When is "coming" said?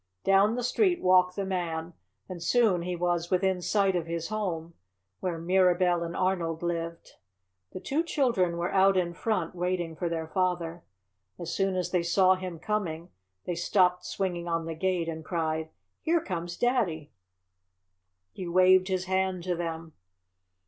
12.57-13.09